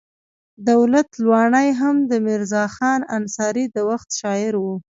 دولت 0.69 1.07
لواڼی 1.23 1.69
هم 1.79 1.95
د 2.09 2.11
میرزا 2.25 2.63
خان 2.75 3.01
انصاري 3.17 3.65
د 3.75 3.77
وخت 3.89 4.09
شاعر 4.19 4.53
و. 4.57 4.65